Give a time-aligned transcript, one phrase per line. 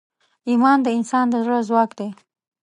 [0.49, 2.09] ایمان د انسان د زړه ځواک دی.